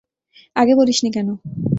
আগে 0.55 0.73
বলিসনি 0.75 1.09
কেন? 1.11 1.27